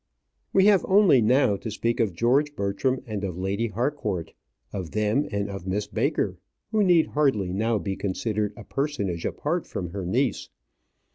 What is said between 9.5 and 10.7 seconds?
from her niece.